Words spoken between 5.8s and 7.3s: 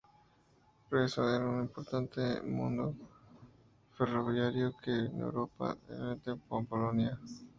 del Este con Polonia.